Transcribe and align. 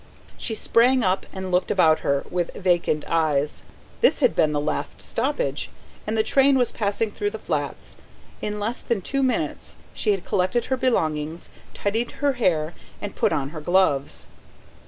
She 0.35 0.55
sprang 0.55 1.03
up 1.03 1.27
and 1.31 1.51
looked 1.51 1.69
about 1.69 1.99
her, 1.99 2.23
with 2.31 2.55
vacant 2.55 3.05
eyes. 3.07 3.61
This 4.01 4.19
had 4.19 4.35
been 4.35 4.51
the 4.51 4.59
last 4.59 4.99
stoppage, 4.99 5.69
and 6.07 6.17
the 6.17 6.23
train 6.23 6.57
was 6.57 6.71
passing 6.71 7.11
through 7.11 7.29
the 7.29 7.37
flats. 7.37 7.95
In 8.41 8.59
less 8.59 8.81
than 8.81 9.03
two 9.03 9.21
minutes 9.21 9.77
she 9.93 10.09
had 10.09 10.25
collected 10.25 10.65
her 10.65 10.75
belongings, 10.77 11.51
tidied 11.75 12.13
her 12.13 12.33
hair 12.33 12.73
and 12.99 13.15
put 13.15 13.31
on 13.31 13.49
her 13.49 13.61
gloves. 13.61 14.25